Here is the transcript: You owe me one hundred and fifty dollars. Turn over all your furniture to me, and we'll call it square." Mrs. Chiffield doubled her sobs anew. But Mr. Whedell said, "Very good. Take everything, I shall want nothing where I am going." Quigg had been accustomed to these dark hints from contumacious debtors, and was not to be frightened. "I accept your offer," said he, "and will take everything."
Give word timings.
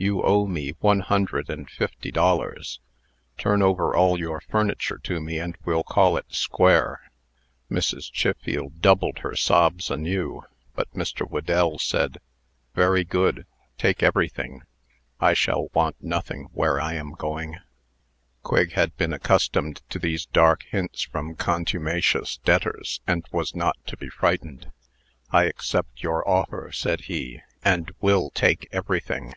You 0.00 0.22
owe 0.22 0.46
me 0.46 0.74
one 0.78 1.00
hundred 1.00 1.50
and 1.50 1.68
fifty 1.68 2.12
dollars. 2.12 2.78
Turn 3.36 3.62
over 3.62 3.96
all 3.96 4.16
your 4.16 4.40
furniture 4.40 4.98
to 4.98 5.20
me, 5.20 5.40
and 5.40 5.58
we'll 5.64 5.82
call 5.82 6.16
it 6.16 6.32
square." 6.32 7.10
Mrs. 7.68 8.08
Chiffield 8.12 8.80
doubled 8.80 9.18
her 9.22 9.34
sobs 9.34 9.90
anew. 9.90 10.42
But 10.76 10.88
Mr. 10.92 11.28
Whedell 11.28 11.80
said, 11.80 12.18
"Very 12.76 13.02
good. 13.02 13.44
Take 13.76 14.04
everything, 14.04 14.62
I 15.18 15.34
shall 15.34 15.66
want 15.74 15.96
nothing 16.00 16.44
where 16.52 16.80
I 16.80 16.94
am 16.94 17.14
going." 17.14 17.56
Quigg 18.44 18.74
had 18.74 18.96
been 18.96 19.12
accustomed 19.12 19.82
to 19.90 19.98
these 19.98 20.26
dark 20.26 20.62
hints 20.62 21.02
from 21.02 21.34
contumacious 21.34 22.36
debtors, 22.44 23.00
and 23.08 23.26
was 23.32 23.52
not 23.56 23.76
to 23.88 23.96
be 23.96 24.08
frightened. 24.10 24.70
"I 25.32 25.46
accept 25.46 26.04
your 26.04 26.22
offer," 26.28 26.70
said 26.70 27.00
he, 27.10 27.40
"and 27.64 27.90
will 28.00 28.30
take 28.30 28.68
everything." 28.70 29.34